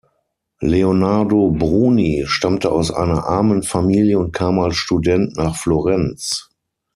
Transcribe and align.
Leonardo 0.61 1.51
Bruni 1.51 2.23
stammte 2.25 2.71
aus 2.71 2.89
einer 2.89 3.25
armen 3.27 3.61
Familie 3.61 4.17
und 4.17 4.31
kam 4.33 4.57
als 4.57 4.77
Student 4.77 5.37
nach 5.37 5.55
Florenz. 5.55 6.49